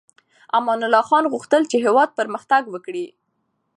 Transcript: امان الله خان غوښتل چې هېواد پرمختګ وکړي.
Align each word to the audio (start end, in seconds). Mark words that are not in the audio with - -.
امان 0.57 0.79
الله 0.85 1.03
خان 1.09 1.25
غوښتل 1.33 1.61
چې 1.71 1.77
هېواد 1.85 2.09
پرمختګ 2.19 2.63
وکړي. 2.69 3.05